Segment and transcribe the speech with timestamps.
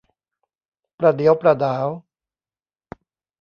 [0.99, 1.87] ประเดี๋ยวประด๋าว